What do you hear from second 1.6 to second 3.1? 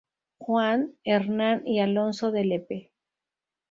y Alonso de Lepe.